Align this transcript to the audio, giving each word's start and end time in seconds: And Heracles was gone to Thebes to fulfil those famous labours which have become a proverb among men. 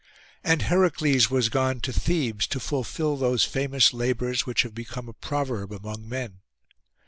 And 0.43 0.63
Heracles 0.63 1.29
was 1.29 1.49
gone 1.49 1.79
to 1.81 1.93
Thebes 1.93 2.47
to 2.47 2.59
fulfil 2.59 3.17
those 3.17 3.43
famous 3.43 3.93
labours 3.93 4.47
which 4.47 4.63
have 4.63 4.73
become 4.73 5.07
a 5.07 5.13
proverb 5.13 5.71
among 5.71 6.09
men. 6.09 6.39